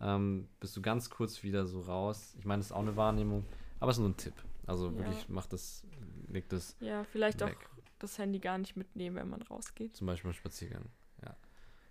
ähm, 0.00 0.48
bist 0.60 0.76
du 0.76 0.82
ganz 0.82 1.10
kurz 1.10 1.42
wieder 1.42 1.66
so 1.66 1.80
raus. 1.80 2.34
Ich 2.38 2.44
meine, 2.44 2.60
das 2.60 2.66
ist 2.66 2.72
auch 2.72 2.80
eine 2.80 2.96
Wahrnehmung, 2.96 3.44
aber 3.80 3.90
es 3.90 3.96
ist 3.96 4.00
nur 4.00 4.10
ein 4.10 4.16
Tipp. 4.16 4.34
Also 4.66 4.88
Ja. 4.90 4.96
wirklich, 4.98 5.28
mach 5.28 5.46
das, 5.46 5.84
leg 6.28 6.48
das 6.48 6.76
Ja, 6.80 7.04
vielleicht 7.04 7.40
weg. 7.40 7.56
auch 7.58 7.82
das 7.98 8.18
Handy 8.18 8.38
gar 8.38 8.56
nicht 8.58 8.76
mitnehmen, 8.76 9.16
wenn 9.16 9.28
man 9.28 9.42
rausgeht. 9.42 9.96
Zum 9.96 10.06
Beispiel 10.06 10.30
beim 10.30 10.36
Spaziergang. 10.36 10.86
Ja. 11.24 11.36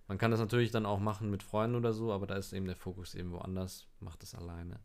Man 0.07 0.17
kann 0.17 0.31
das 0.31 0.39
natürlich 0.39 0.71
dann 0.71 0.85
auch 0.87 0.99
machen 0.99 1.29
mit 1.29 1.43
Freunden 1.43 1.75
oder 1.75 1.93
so, 1.93 2.11
aber 2.11 2.25
da 2.25 2.35
ist 2.35 2.53
eben 2.53 2.65
der 2.65 2.75
Fokus 2.75 3.13
eben 3.15 3.31
woanders. 3.31 3.85
Macht 3.99 4.23
es 4.23 4.33
alleine. 4.33 4.79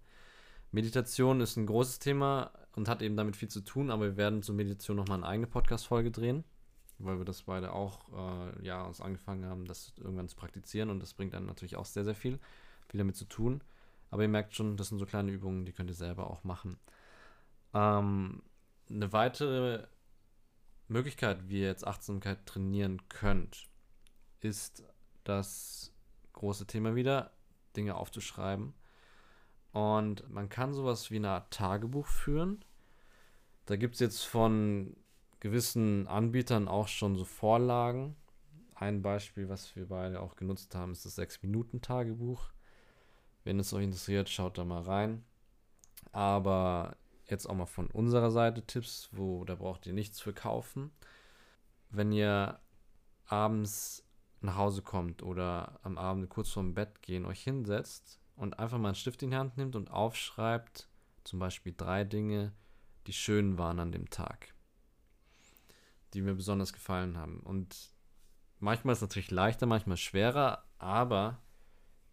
Meditation 0.70 1.40
ist 1.40 1.56
ein 1.56 1.66
großes 1.66 1.98
Thema 2.00 2.50
und 2.74 2.88
hat 2.88 3.00
eben 3.00 3.16
damit 3.16 3.36
viel 3.36 3.48
zu 3.48 3.60
tun, 3.60 3.90
aber 3.90 4.04
wir 4.04 4.16
werden 4.16 4.42
zur 4.42 4.54
Meditation 4.54 4.96
nochmal 4.96 5.18
eine 5.18 5.26
eigene 5.28 5.46
Podcast-Folge 5.46 6.10
drehen, 6.10 6.44
weil 6.98 7.18
wir 7.18 7.24
das 7.24 7.42
beide 7.42 7.72
auch 7.72 8.08
äh, 8.12 8.64
ja, 8.64 8.82
uns 8.82 9.00
angefangen 9.00 9.46
haben, 9.46 9.64
das 9.64 9.92
irgendwann 9.96 10.28
zu 10.28 10.36
praktizieren 10.36 10.90
und 10.90 11.00
das 11.00 11.14
bringt 11.14 11.34
dann 11.34 11.46
natürlich 11.46 11.76
auch 11.76 11.84
sehr, 11.84 12.04
sehr 12.04 12.14
viel, 12.14 12.38
viel 12.88 12.98
damit 12.98 13.16
zu 13.16 13.24
tun. 13.24 13.62
Aber 14.10 14.22
ihr 14.22 14.28
merkt 14.28 14.54
schon, 14.54 14.76
das 14.76 14.88
sind 14.88 14.98
so 14.98 15.06
kleine 15.06 15.32
Übungen, 15.32 15.64
die 15.64 15.72
könnt 15.72 15.90
ihr 15.90 15.96
selber 15.96 16.30
auch 16.30 16.44
machen. 16.44 16.78
Ähm, 17.72 18.42
eine 18.88 19.12
weitere 19.12 19.86
Möglichkeit, 20.88 21.48
wie 21.48 21.60
ihr 21.60 21.66
jetzt 21.66 21.86
Achtsamkeit 21.86 22.46
trainieren 22.46 23.08
könnt, 23.08 23.68
ist 24.40 24.84
das 25.24 25.92
große 26.32 26.66
Thema 26.66 26.94
wieder, 26.94 27.32
Dinge 27.76 27.96
aufzuschreiben. 27.96 28.74
Und 29.72 30.30
man 30.30 30.48
kann 30.48 30.74
sowas 30.74 31.10
wie 31.10 31.16
eine 31.16 31.30
Art 31.30 31.52
Tagebuch 31.52 32.06
führen. 32.06 32.64
Da 33.66 33.76
gibt 33.76 33.94
es 33.94 34.00
jetzt 34.00 34.22
von 34.22 34.94
gewissen 35.44 36.06
Anbietern 36.08 36.68
auch 36.68 36.88
schon 36.88 37.16
so 37.16 37.24
Vorlagen. 37.26 38.16
Ein 38.74 39.02
Beispiel, 39.02 39.50
was 39.50 39.76
wir 39.76 39.86
beide 39.86 40.20
auch 40.20 40.36
genutzt 40.36 40.74
haben, 40.74 40.92
ist 40.92 41.04
das 41.04 41.18
6-Minuten-Tagebuch. 41.18 42.50
Wenn 43.44 43.60
es 43.60 43.74
euch 43.74 43.84
interessiert, 43.84 44.30
schaut 44.30 44.56
da 44.56 44.64
mal 44.64 44.80
rein. 44.80 45.22
Aber 46.12 46.96
jetzt 47.26 47.46
auch 47.46 47.54
mal 47.54 47.66
von 47.66 47.88
unserer 47.88 48.30
Seite 48.30 48.66
Tipps, 48.66 49.10
wo 49.12 49.44
da 49.44 49.54
braucht 49.54 49.86
ihr 49.86 49.92
nichts 49.92 50.18
für 50.18 50.32
kaufen. 50.32 50.90
Wenn 51.90 52.10
ihr 52.10 52.58
abends 53.26 54.02
nach 54.40 54.56
Hause 54.56 54.80
kommt 54.80 55.22
oder 55.22 55.78
am 55.82 55.98
Abend 55.98 56.30
kurz 56.30 56.48
vorm 56.48 56.72
Bett 56.72 57.02
gehen, 57.02 57.26
euch 57.26 57.42
hinsetzt 57.42 58.18
und 58.34 58.58
einfach 58.58 58.78
mal 58.78 58.88
einen 58.88 58.94
Stift 58.94 59.22
in 59.22 59.30
die 59.30 59.36
Hand 59.36 59.58
nimmt 59.58 59.76
und 59.76 59.90
aufschreibt, 59.90 60.88
zum 61.22 61.38
Beispiel 61.38 61.74
drei 61.76 62.02
Dinge, 62.04 62.52
die 63.06 63.12
schön 63.12 63.58
waren 63.58 63.78
an 63.78 63.92
dem 63.92 64.08
Tag, 64.08 64.53
die 66.14 66.22
mir 66.22 66.34
besonders 66.34 66.72
gefallen 66.72 67.18
haben. 67.18 67.40
Und 67.40 67.92
manchmal 68.60 68.92
ist 68.92 68.98
es 68.98 69.08
natürlich 69.08 69.30
leichter, 69.30 69.66
manchmal 69.66 69.96
schwerer, 69.96 70.64
aber 70.78 71.42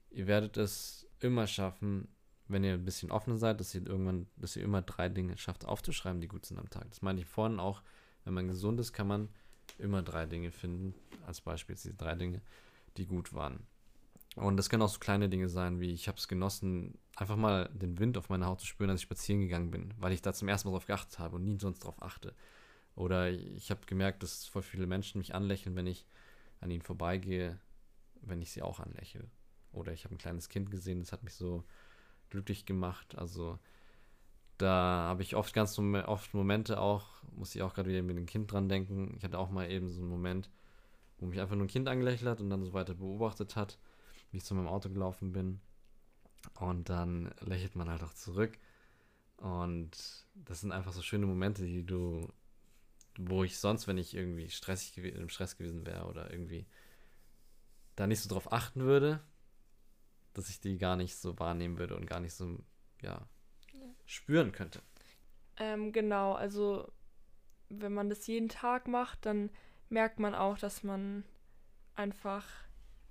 ihr 0.10 0.28
werdet 0.28 0.58
es 0.58 1.08
immer 1.20 1.48
schaffen, 1.48 2.08
wenn 2.48 2.64
ihr 2.64 2.74
ein 2.74 2.84
bisschen 2.84 3.12
offener 3.12 3.38
seid, 3.38 3.60
dass 3.60 3.74
ihr 3.74 3.86
irgendwann, 3.86 4.28
dass 4.36 4.56
ihr 4.56 4.64
immer 4.64 4.82
drei 4.82 5.08
Dinge 5.08 5.38
schafft 5.38 5.66
aufzuschreiben, 5.66 6.20
die 6.20 6.28
gut 6.28 6.46
sind 6.46 6.60
am 6.60 6.70
Tag. 6.70 6.90
Das 6.90 7.02
meine 7.02 7.22
ich 7.22 7.26
vorhin 7.26 7.60
auch, 7.60 7.82
wenn 8.26 8.34
man 8.34 8.48
gesund 8.48 8.80
ist, 8.80 8.92
kann 8.92 9.08
man 9.08 9.30
immer 9.78 10.02
drei 10.02 10.26
Dinge 10.26 10.52
finden. 10.52 10.94
Als 11.26 11.40
Beispiel 11.40 11.76
diese 11.76 11.94
drei 11.94 12.16
Dinge, 12.16 12.42
die 12.98 13.06
gut 13.06 13.34
waren. 13.34 13.66
Und 14.36 14.58
das 14.58 14.70
können 14.70 14.82
auch 14.82 14.90
so 14.90 15.00
kleine 15.00 15.30
Dinge 15.30 15.50
sein, 15.50 15.80
wie 15.80 15.92
ich 15.92 16.08
habe 16.08 16.18
es 16.18 16.28
genossen, 16.28 16.98
einfach 17.16 17.36
mal 17.36 17.70
den 17.74 18.00
Wind 18.00 18.18
auf 18.18 18.30
meiner 18.30 18.48
Haut 18.48 18.62
zu 18.62 18.66
spüren, 18.66 18.90
als 18.90 19.02
ich 19.02 19.04
spazieren 19.04 19.42
gegangen 19.42 19.72
bin, 19.72 19.94
weil 19.98 20.14
ich 20.14 20.22
da 20.22 20.34
zum 20.34 20.48
ersten 20.48 20.68
Mal 20.68 20.74
drauf 20.74 20.88
geachtet 20.88 21.20
habe 21.20 21.36
und 21.36 21.44
nie 21.44 21.58
sonst 21.60 21.80
drauf 21.80 22.02
achte. 22.02 22.34
Oder 22.96 23.30
ich 23.32 23.72
habe 23.72 23.86
gemerkt, 23.86 24.24
dass 24.24 24.46
voll 24.46 24.62
viele 24.62 24.88
Menschen 24.88 25.20
mich 25.20 25.34
anlächeln, 25.34 25.76
wenn 25.76 25.88
ich 25.88 26.06
an 26.60 26.72
ihnen 26.72 26.82
vorbeigehe, 26.82 27.60
wenn 28.22 28.42
ich 28.42 28.52
sie 28.52 28.62
auch 28.62 28.80
anlächle. 28.80 29.30
Oder 29.72 29.94
ich 29.94 30.04
habe 30.04 30.16
ein 30.16 30.20
kleines 30.20 30.50
Kind 30.50 30.70
gesehen, 30.70 31.00
das 31.00 31.12
hat 31.12 31.24
mich 31.24 31.34
so 31.34 31.64
glücklich 32.30 32.66
gemacht. 32.66 33.18
Also 33.18 33.60
da 34.58 35.08
habe 35.08 35.24
ich 35.24 35.36
oft 35.36 35.54
ganz 35.54 35.78
oft 35.80 36.34
Momente 36.34 36.80
auch, 36.80 37.24
muss 37.32 37.56
ich 37.56 37.62
auch 37.62 37.74
gerade 37.74 37.90
wieder 37.90 38.04
mit 38.04 38.18
dem 38.18 38.26
Kind 38.26 38.52
dran 38.52 38.70
denken. 38.70 39.16
Ich 39.18 39.24
hatte 39.24 39.40
auch 39.40 39.50
mal 39.50 39.70
eben 39.72 39.90
so 39.90 40.02
einen 40.02 40.10
Moment, 40.10 40.50
wo 41.18 41.26
mich 41.26 41.40
einfach 41.40 41.56
nur 41.56 41.66
ein 41.66 41.70
Kind 41.70 41.88
angelächelt 41.88 42.30
hat 42.30 42.42
und 42.42 42.50
dann 42.50 42.64
so 42.64 42.74
weiter 42.74 42.94
beobachtet 42.94 43.56
hat, 43.56 43.80
wie 44.32 44.38
ich 44.38 44.46
zu 44.46 44.54
meinem 44.54 44.68
Auto 44.68 44.90
gelaufen 44.90 45.32
bin. 45.32 45.62
Und 46.60 46.90
dann 46.90 47.34
lächelt 47.40 47.76
man 47.76 47.90
halt 47.90 48.04
auch 48.04 48.14
zurück. 48.14 48.58
Und 49.38 49.92
das 50.36 50.62
sind 50.62 50.72
einfach 50.72 50.92
so 50.92 51.02
schöne 51.02 51.26
Momente, 51.26 51.66
die 51.66 51.84
du, 51.84 52.28
wo 53.18 53.44
ich 53.44 53.60
sonst, 53.60 53.88
wenn 53.88 53.98
ich 53.98 54.16
irgendwie 54.16 54.50
stressig 54.50 54.98
im 54.98 55.30
Stress 55.30 55.58
gewesen 55.58 55.86
wäre 55.86 56.06
oder 56.06 56.32
irgendwie 56.32 56.66
da 57.96 58.08
nicht 58.08 58.22
so 58.22 58.30
drauf 58.30 58.52
achten 58.52 58.82
würde, 58.82 59.22
dass 60.34 60.50
ich 60.50 60.60
die 60.60 60.78
gar 60.78 60.96
nicht 60.96 61.18
so 61.18 61.38
wahrnehmen 61.40 61.78
würde 61.78 61.96
und 61.96 62.08
gar 62.08 62.20
nicht 62.20 62.34
so, 62.34 62.58
ja, 63.02 63.28
spüren 64.06 64.52
könnte. 64.52 64.82
Ähm, 65.58 65.92
genau, 65.92 66.34
also 66.34 66.92
wenn 67.70 67.94
man 67.94 68.10
das 68.10 68.28
jeden 68.28 68.50
Tag 68.50 68.88
macht, 68.88 69.26
dann 69.26 69.50
merkt 69.90 70.20
man 70.20 70.36
auch, 70.36 70.58
dass 70.58 70.84
man 70.84 71.24
einfach 71.96 72.46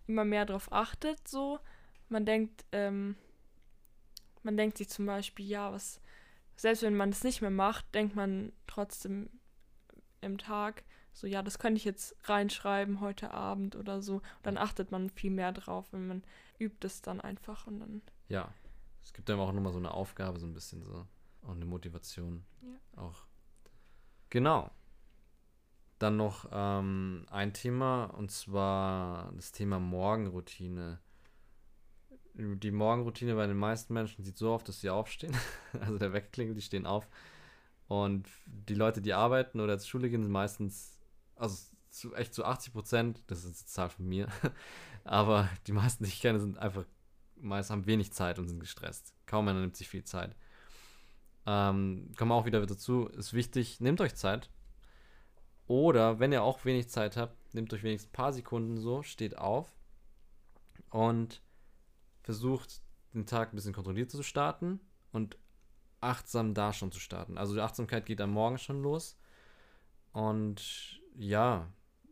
immer 0.07 0.25
mehr 0.25 0.47
darauf 0.47 0.73
achtet. 0.73 1.26
So, 1.28 1.61
man 2.09 2.26
denkt, 2.26 2.64
ähm, 2.73 3.16
man 4.42 4.57
denkt 4.57 4.78
sich 4.78 4.88
zum 4.88 5.07
Beispiel, 5.07 5.47
ja, 5.47 5.73
was, 5.73 6.00
selbst 6.57 6.83
wenn 6.83 6.97
man 6.97 7.11
es 7.11 7.25
nicht 7.25 7.40
mehr 7.40 7.50
macht, 7.50 7.95
denkt 7.95 8.16
man 8.16 8.52
trotzdem 8.66 9.30
im 10.20 10.38
Tag, 10.38 10.84
so, 11.12 11.26
ja, 11.26 11.42
das 11.42 11.58
könnte 11.58 11.78
ich 11.78 11.84
jetzt 11.84 12.16
reinschreiben 12.24 13.00
heute 13.00 13.32
Abend 13.32 13.76
oder 13.76 14.00
so. 14.02 14.22
Dann 14.42 14.56
achtet 14.56 14.90
man 14.90 15.10
viel 15.10 15.30
mehr 15.30 15.52
drauf, 15.52 15.92
wenn 15.92 16.06
man 16.06 16.24
übt 16.58 16.86
es 16.86 17.02
dann 17.02 17.20
einfach 17.20 17.66
und 17.66 17.80
dann, 17.80 18.02
Ja, 18.28 18.52
es 19.02 19.12
gibt 19.12 19.28
einem 19.30 19.40
auch 19.40 19.52
nochmal 19.52 19.72
so 19.72 19.78
eine 19.78 19.92
Aufgabe, 19.92 20.38
so 20.38 20.46
ein 20.46 20.54
bisschen 20.54 20.82
so. 20.82 21.06
Und 21.42 21.56
eine 21.56 21.64
Motivation 21.64 22.44
Ja. 22.60 23.02
auch. 23.02 23.26
Genau. 24.28 24.70
Dann 25.98 26.16
noch 26.16 26.48
ähm, 26.52 27.26
ein 27.30 27.52
Thema, 27.52 28.04
und 28.04 28.30
zwar 28.30 29.32
das 29.32 29.52
Thema 29.52 29.78
Morgenroutine. 29.80 31.00
Die 32.34 32.70
Morgenroutine 32.70 33.34
bei 33.34 33.46
den 33.46 33.56
meisten 33.58 33.92
Menschen 33.92 34.22
sieht 34.24 34.38
so 34.38 34.52
auf, 34.54 34.62
dass 34.64 34.80
sie 34.80 34.90
aufstehen. 34.90 35.36
Also 35.80 35.98
der 35.98 36.12
Wecker 36.12 36.28
klingelt, 36.28 36.56
die 36.56 36.62
stehen 36.62 36.86
auf. 36.86 37.08
Und 37.90 38.28
die 38.47 38.76
Leute, 38.76 39.02
die 39.02 39.14
arbeiten 39.14 39.59
oder 39.59 39.76
zur 39.76 39.88
Schule 39.88 40.11
gehen, 40.11 40.23
sind 40.23 40.30
meistens, 40.30 40.97
also 41.35 41.56
zu, 41.88 42.14
echt 42.14 42.32
zu 42.32 42.44
80 42.44 42.73
Prozent, 42.73 43.20
das 43.26 43.40
ist 43.40 43.47
eine 43.47 43.66
Zahl 43.66 43.90
von 43.90 44.06
mir, 44.06 44.28
aber 45.04 45.49
die 45.66 45.73
meisten, 45.73 46.04
die 46.04 46.11
ich 46.11 46.20
kenne, 46.20 46.38
sind 46.38 46.56
einfach, 46.56 46.85
meist 47.35 47.70
haben 47.70 47.87
wenig 47.87 48.12
Zeit 48.12 48.38
und 48.38 48.47
sind 48.47 48.61
gestresst. 48.61 49.12
Kaum 49.26 49.49
einer 49.49 49.59
nimmt 49.59 49.76
sich 49.76 49.88
viel 49.88 50.04
Zeit. 50.04 50.37
Ähm, 51.47 52.12
kommen 52.16 52.30
wir 52.30 52.37
auch 52.37 52.47
wieder 52.47 52.64
dazu, 52.64 53.09
ist 53.09 53.32
wichtig, 53.32 53.80
nehmt 53.80 54.00
euch 54.00 54.14
Zeit. 54.14 54.50
Oder 55.66 56.20
wenn 56.20 56.30
ihr 56.30 56.44
auch 56.44 56.64
wenig 56.64 56.90
Zeit 56.90 57.16
habt, 57.16 57.52
nehmt 57.54 57.73
euch 57.73 57.82
wenigstens 57.82 58.11
ein 58.11 58.12
paar 58.12 58.32
Sekunden 58.32 58.78
so, 58.78 59.02
steht 59.02 59.37
auf 59.37 59.66
und 60.90 61.42
versucht 62.23 62.82
den 63.14 63.26
Tag 63.26 63.52
ein 63.52 63.56
bisschen 63.56 63.75
kontrolliert 63.75 64.12
zu 64.12 64.23
starten 64.23 64.78
und 65.11 65.37
achtsam 66.00 66.54
da 66.54 66.73
schon 66.73 66.92
zu 66.92 67.00
starten. 67.00 67.38
Also 67.38 67.54
die 67.54 67.61
Achtsamkeit 67.61 68.07
geht 68.07 68.21
am 68.21 68.30
Morgen 68.30 68.59
schon 68.59 68.83
los. 68.83 69.19
Und 70.12 71.00
ja, 71.16 71.69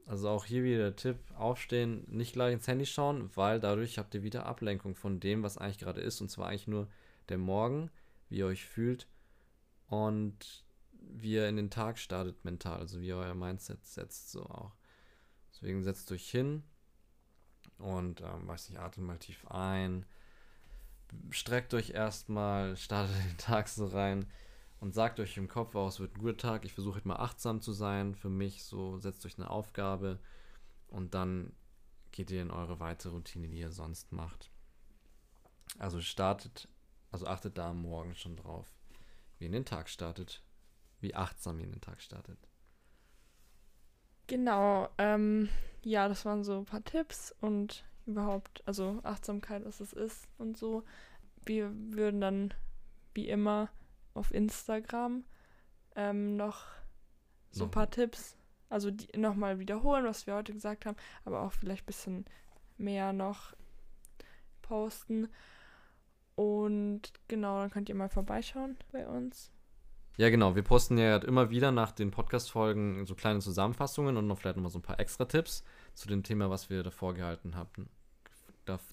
also 0.07 0.28
auch 0.30 0.45
hier 0.45 0.64
wieder 0.64 0.78
der 0.78 0.97
Tipp, 0.97 1.18
aufstehen, 1.37 2.04
nicht 2.09 2.33
gleich 2.33 2.52
ins 2.52 2.66
Handy 2.66 2.87
schauen, 2.87 3.30
weil 3.35 3.61
dadurch 3.61 3.99
habt 3.99 4.14
ihr 4.14 4.23
wieder 4.23 4.47
Ablenkung 4.47 4.95
von 4.95 5.21
dem, 5.21 5.42
was 5.42 5.59
eigentlich 5.59 5.78
gerade 5.78 6.00
ist. 6.00 6.21
Und 6.21 6.30
zwar 6.30 6.49
eigentlich 6.49 6.68
nur 6.68 6.88
der 7.28 7.38
Morgen, 7.38 7.90
wie 8.28 8.38
ihr 8.38 8.47
euch 8.47 8.64
fühlt 8.64 9.07
und 9.87 10.64
wie 10.92 11.33
ihr 11.33 11.49
in 11.49 11.57
den 11.57 11.71
Tag 11.71 11.99
startet 11.99 12.45
mental, 12.45 12.78
also 12.78 13.00
wie 13.00 13.09
ihr 13.09 13.16
euer 13.16 13.35
Mindset 13.35 13.85
setzt, 13.87 14.30
so 14.30 14.45
auch. 14.45 14.73
Deswegen 15.52 15.83
setzt 15.83 16.12
euch 16.12 16.28
hin 16.30 16.62
und, 17.78 18.21
ähm, 18.21 18.47
weiß 18.47 18.71
nicht, 18.71 18.78
atmet 18.78 19.07
mal 19.07 19.18
tief 19.18 19.47
ein, 19.49 20.04
streckt 21.30 21.74
euch 21.74 21.90
erstmal, 21.90 22.76
startet 22.76 23.16
den 23.16 23.38
Tag 23.38 23.68
so 23.68 23.86
rein 23.86 24.26
und 24.80 24.94
sagt 24.94 25.20
euch 25.20 25.36
im 25.36 25.48
Kopf 25.48 25.74
auch, 25.74 25.88
es 25.88 26.00
wird 26.00 26.16
ein 26.16 26.20
guter 26.20 26.36
Tag, 26.36 26.64
ich 26.64 26.72
versuche 26.72 26.96
heute 26.96 27.08
mal 27.08 27.16
achtsam 27.16 27.60
zu 27.60 27.72
sein 27.72 28.14
für 28.14 28.30
mich, 28.30 28.64
so 28.64 28.98
setzt 28.98 29.24
euch 29.26 29.38
eine 29.38 29.50
Aufgabe 29.50 30.20
und 30.88 31.14
dann 31.14 31.52
geht 32.12 32.30
ihr 32.30 32.42
in 32.42 32.50
eure 32.50 32.80
weitere 32.80 33.12
Routine, 33.12 33.48
die 33.48 33.58
ihr 33.58 33.72
sonst 33.72 34.12
macht. 34.12 34.50
Also 35.78 36.00
startet, 36.00 36.68
also 37.10 37.26
achtet 37.26 37.58
da 37.58 37.70
am 37.70 37.82
Morgen 37.82 38.14
schon 38.14 38.36
drauf, 38.36 38.72
wie 39.38 39.44
ihr 39.44 39.48
in 39.48 39.52
den 39.52 39.64
Tag 39.64 39.88
startet, 39.88 40.42
wie 41.00 41.14
achtsam 41.14 41.58
ihr 41.58 41.66
in 41.66 41.72
den 41.72 41.80
Tag 41.80 42.00
startet. 42.00 42.38
Genau, 44.26 44.88
ähm, 44.98 45.48
ja, 45.82 46.08
das 46.08 46.24
waren 46.24 46.44
so 46.44 46.58
ein 46.58 46.64
paar 46.66 46.84
Tipps 46.84 47.34
und 47.40 47.84
überhaupt, 48.08 48.62
also 48.66 49.00
Achtsamkeit, 49.02 49.64
was 49.64 49.80
es 49.80 49.92
ist 49.92 50.28
und 50.38 50.56
so. 50.56 50.82
Wir 51.44 51.72
würden 51.74 52.20
dann 52.20 52.54
wie 53.14 53.28
immer 53.28 53.70
auf 54.14 54.32
Instagram 54.32 55.24
ähm, 55.94 56.36
noch 56.36 56.64
so 57.50 57.64
ein 57.64 57.70
paar 57.70 57.90
Tipps. 57.90 58.36
Also 58.70 58.90
die 58.90 59.18
nochmal 59.18 59.58
wiederholen, 59.58 60.04
was 60.04 60.26
wir 60.26 60.34
heute 60.34 60.52
gesagt 60.52 60.84
haben, 60.84 60.96
aber 61.24 61.42
auch 61.42 61.52
vielleicht 61.52 61.84
ein 61.84 61.86
bisschen 61.86 62.24
mehr 62.76 63.12
noch 63.12 63.54
posten. 64.62 65.28
Und 66.34 67.12
genau, 67.26 67.60
dann 67.60 67.70
könnt 67.70 67.88
ihr 67.88 67.94
mal 67.94 68.10
vorbeischauen 68.10 68.76
bei 68.92 69.06
uns. 69.06 69.50
Ja, 70.18 70.30
genau. 70.30 70.56
Wir 70.56 70.62
posten 70.62 70.98
ja 70.98 71.16
immer 71.18 71.50
wieder 71.50 71.70
nach 71.70 71.92
den 71.92 72.10
Podcast-Folgen 72.10 73.06
so 73.06 73.14
kleine 73.14 73.38
Zusammenfassungen 73.38 74.16
und 74.16 74.26
noch 74.26 74.38
vielleicht 74.38 74.56
nochmal 74.56 74.72
so 74.72 74.80
ein 74.80 74.82
paar 74.82 75.00
extra 75.00 75.24
Tipps 75.24 75.64
zu 75.94 76.08
dem 76.08 76.22
Thema, 76.22 76.50
was 76.50 76.70
wir 76.70 76.82
davor 76.82 77.14
gehalten 77.14 77.54
haben. 77.54 77.88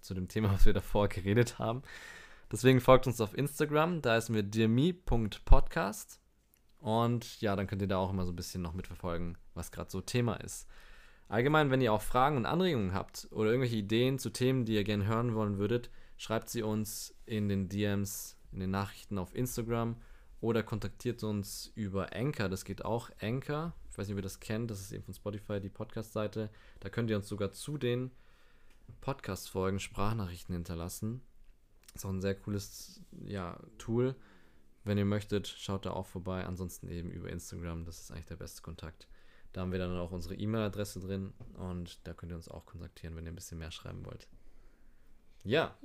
Zu 0.02 0.14
dem 0.14 0.28
Thema, 0.28 0.54
was 0.54 0.66
wir 0.66 0.74
davor 0.74 1.10
geredet 1.10 1.60
haben. 1.60 1.82
Deswegen 2.52 2.80
folgt 2.80 3.08
uns 3.08 3.20
auf 3.20 3.38
Instagram. 3.38 4.02
Da 4.02 4.16
ist 4.16 4.30
mir 4.30 4.44
dearme.podcast. 4.44 6.22
Und 6.80 7.42
ja, 7.42 7.56
dann 7.56 7.68
könnt 7.68 7.82
ihr 7.82 7.88
da 7.88 7.98
auch 7.98 8.12
immer 8.12 8.26
so 8.26 8.32
ein 8.32 8.36
bisschen 8.36 8.62
noch 8.62 8.74
mitverfolgen, 8.74 9.38
was 9.56 9.72
gerade 9.72 9.90
so 9.90 10.02
Thema 10.02 10.36
ist. 10.36 10.68
Allgemein, 11.28 11.72
wenn 11.72 11.82
ihr 11.82 11.92
auch 11.92 12.02
Fragen 12.02 12.38
und 12.38 12.46
Anregungen 12.46 12.94
habt 12.94 13.28
oder 13.32 13.50
irgendwelche 13.50 13.78
Ideen 13.78 14.20
zu 14.20 14.30
Themen, 14.30 14.66
die 14.66 14.76
ihr 14.76 14.84
gerne 14.84 15.08
hören 15.08 15.34
wollen 15.34 15.58
würdet, 15.58 15.90
schreibt 16.18 16.50
sie 16.50 16.62
uns 16.62 17.16
in 17.26 17.50
den 17.50 17.68
DMs, 17.68 18.38
in 18.52 18.60
den 18.60 18.70
Nachrichten 18.70 19.18
auf 19.18 19.36
Instagram 19.36 19.98
oder 20.40 20.62
kontaktiert 20.62 21.24
uns 21.24 21.72
über 21.74 22.14
Anchor. 22.14 22.50
Das 22.50 22.64
geht 22.64 22.86
auch. 22.86 23.10
Anchor, 23.20 23.74
ich 23.90 23.98
weiß 23.98 24.08
nicht, 24.08 24.14
ob 24.14 24.20
ihr 24.20 24.24
das 24.24 24.40
kennt, 24.40 24.70
das 24.70 24.82
ist 24.82 24.92
eben 24.92 25.04
von 25.04 25.16
Spotify 25.16 25.60
die 25.60 25.70
Podcast-Seite. 25.70 26.52
Da 26.80 26.90
könnt 26.90 27.10
ihr 27.10 27.16
uns 27.16 27.28
sogar 27.28 27.52
zu 27.52 27.80
den 27.80 28.12
Podcast-Folgen 29.02 29.80
Sprachnachrichten 29.80 30.54
hinterlassen. 30.54 31.22
Ist 31.94 32.06
auch 32.06 32.10
ein 32.10 32.22
sehr 32.22 32.36
cooles 32.36 33.02
ja, 33.26 33.60
Tool. 33.78 34.16
Wenn 34.84 34.98
ihr 34.98 35.06
möchtet, 35.06 35.48
schaut 35.48 35.86
da 35.86 35.92
auch 35.92 36.06
vorbei. 36.06 36.46
Ansonsten 36.46 36.90
eben 36.90 37.10
über 37.10 37.30
Instagram, 37.30 37.86
das 37.86 38.02
ist 38.02 38.12
eigentlich 38.12 38.28
der 38.28 38.36
beste 38.36 38.62
Kontakt. 38.62 39.08
Da 39.54 39.62
haben 39.62 39.72
wir 39.72 39.80
dann 39.80 39.98
auch 39.98 40.12
unsere 40.12 40.36
E-Mail-Adresse 40.36 41.00
drin 41.00 41.34
und 41.58 42.06
da 42.06 42.14
könnt 42.14 42.32
ihr 42.32 42.36
uns 42.36 42.50
auch 42.50 42.66
kontaktieren, 42.66 43.16
wenn 43.16 43.26
ihr 43.26 43.32
ein 43.32 43.36
bisschen 43.36 43.58
mehr 43.58 43.72
schreiben 43.72 44.06
wollt. 44.06 44.28
Ja, 45.44 45.76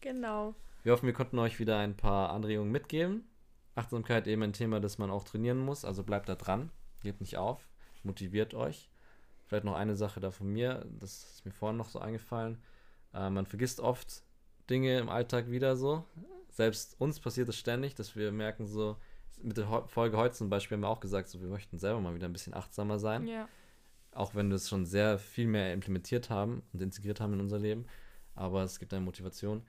Genau. 0.00 0.54
wir 0.82 0.92
hoffen, 0.92 1.06
wir 1.06 1.14
konnten 1.14 1.38
euch 1.38 1.58
wieder 1.58 1.78
ein 1.78 1.96
paar 1.96 2.30
Anregungen 2.30 2.70
mitgeben. 2.70 3.24
Achtsamkeit 3.74 4.26
eben 4.26 4.42
ein 4.42 4.52
Thema, 4.52 4.80
das 4.80 4.98
man 4.98 5.10
auch 5.10 5.24
trainieren 5.24 5.58
muss, 5.58 5.84
also 5.84 6.02
bleibt 6.02 6.28
da 6.28 6.34
dran, 6.34 6.70
gebt 7.02 7.20
nicht 7.20 7.36
auf, 7.38 7.68
motiviert 8.02 8.54
euch. 8.54 8.90
Vielleicht 9.46 9.64
noch 9.64 9.74
eine 9.76 9.96
Sache 9.96 10.20
da 10.20 10.30
von 10.30 10.48
mir, 10.48 10.84
das 11.00 11.22
ist 11.34 11.44
mir 11.44 11.52
vorhin 11.52 11.76
noch 11.76 11.88
so 11.88 11.98
eingefallen. 12.00 12.58
Äh, 13.14 13.30
man 13.30 13.46
vergisst 13.46 13.80
oft 13.80 14.22
Dinge 14.68 14.98
im 14.98 15.08
Alltag 15.08 15.50
wieder 15.50 15.76
so. 15.76 16.04
Selbst 16.50 16.96
uns 17.00 17.20
passiert 17.20 17.48
es 17.48 17.56
ständig, 17.56 17.94
dass 17.94 18.16
wir 18.16 18.32
merken 18.32 18.66
so, 18.66 18.96
mit 19.42 19.56
der 19.56 19.66
Folge 19.86 20.16
heute 20.16 20.34
zum 20.34 20.48
Beispiel 20.48 20.76
haben 20.76 20.82
wir 20.82 20.88
auch 20.88 21.00
gesagt, 21.00 21.28
so 21.28 21.40
wir 21.40 21.48
möchten 21.48 21.78
selber 21.78 22.00
mal 22.00 22.14
wieder 22.14 22.26
ein 22.26 22.32
bisschen 22.32 22.54
achtsamer 22.54 22.98
sein 22.98 23.26
Ja. 23.26 23.48
auch 24.12 24.34
wenn 24.34 24.48
wir 24.48 24.56
es 24.56 24.68
schon 24.68 24.86
sehr 24.86 25.18
viel 25.18 25.46
mehr 25.46 25.72
implementiert 25.74 26.30
haben 26.30 26.62
und 26.72 26.80
integriert 26.82 27.20
haben 27.20 27.34
in 27.34 27.40
unser 27.40 27.58
Leben. 27.58 27.84
Aber 28.34 28.62
es 28.62 28.78
gibt 28.78 28.92
eine 28.94 29.04
Motivation. 29.04 29.62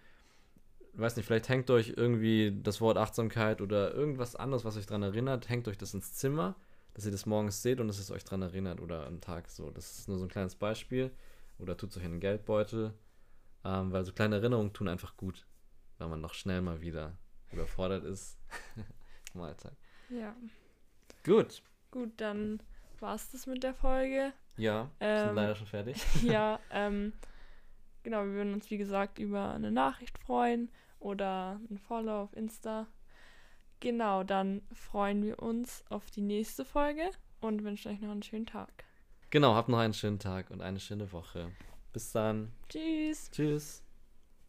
Ich 0.94 1.00
weiß 1.00 1.16
nicht, 1.18 1.26
vielleicht 1.26 1.50
hängt 1.50 1.70
euch 1.70 1.94
irgendwie 1.96 2.58
das 2.64 2.82
Wort 2.82 2.98
Achtsamkeit 2.98 3.62
oder 3.62 3.94
irgendwas 3.94 4.36
anderes, 4.36 4.66
was 4.66 4.78
euch 4.78 4.86
daran 4.88 5.04
erinnert, 5.04 5.50
hängt 5.50 5.68
euch 5.68 5.78
das 5.78 5.94
ins 5.94 6.14
Zimmer, 6.14 6.56
dass 6.98 7.06
ihr 7.06 7.12
das 7.12 7.28
morgens 7.28 7.62
seht 7.62 7.80
und 7.80 7.88
dass 7.88 8.00
es 8.00 8.10
euch 8.10 8.24
daran 8.24 8.42
erinnert 8.42 8.82
oder 8.82 9.06
am 9.06 9.22
Tag 9.22 9.50
so. 9.50 9.70
Das 9.70 10.00
ist 10.00 10.08
nur 10.08 10.18
so 10.18 10.26
ein 10.26 10.30
kleines 10.30 10.56
Beispiel. 10.56 11.12
Oder 11.60 11.78
tut 11.78 11.92
es 11.92 11.98
euch 11.98 12.04
in 12.04 12.14
den 12.14 12.20
Geldbeutel. 12.20 12.92
Ähm, 13.64 13.92
weil 13.92 14.04
so 14.04 14.12
kleine 14.14 14.38
Erinnerungen 14.38 14.74
tun 14.74 14.88
einfach 14.88 15.16
gut, 15.16 15.46
weil 16.00 16.08
man 16.08 16.22
noch 16.22 16.34
schnell 16.34 16.60
mal 16.62 16.82
wieder 16.82 17.16
überfordert 17.52 18.04
ist 18.04 18.40
im 19.36 19.42
Alltag. 19.42 19.74
Ja. 20.10 20.36
Gut. 21.24 21.62
Gut, 21.92 22.14
dann 22.18 22.64
war's 23.00 23.30
das 23.30 23.46
mit 23.46 23.62
der 23.62 23.76
Folge. 23.76 24.34
Ja, 24.56 24.90
wir 24.98 25.18
sind 25.20 25.30
Ähm, 25.30 25.36
leider 25.36 25.56
schon 25.56 25.68
fertig. 25.68 26.04
ja, 26.24 26.60
ähm, 26.72 27.14
genau, 28.02 28.26
wir 28.26 28.32
würden 28.34 28.54
uns 28.54 28.72
wie 28.72 28.78
gesagt 28.80 29.20
über 29.20 29.54
eine 29.54 29.72
Nachricht 29.72 30.18
freuen 30.18 30.72
oder 31.00 31.60
ein 31.70 31.78
Follow 31.78 32.24
auf 32.24 32.36
Insta. 32.36 32.88
Genau, 33.80 34.24
dann 34.24 34.62
freuen 34.74 35.24
wir 35.24 35.40
uns 35.40 35.84
auf 35.90 36.10
die 36.10 36.22
nächste 36.22 36.66
Folge 36.66 37.12
und 37.42 37.64
wünschen 37.64 37.92
euch 37.92 38.00
noch 38.00 38.12
einen 38.12 38.24
schönen 38.24 38.46
Tag. 38.46 38.86
Genau, 39.30 39.56
habt 39.56 39.70
noch 39.70 39.80
einen 39.80 39.94
schönen 39.94 40.20
Tag 40.20 40.50
und 40.52 40.62
eine 40.62 40.80
schöne 40.80 41.12
Woche. 41.12 41.52
Bis 41.94 42.12
dann. 42.12 42.52
Tschüss! 42.70 43.30
Tschüss. 43.32 43.84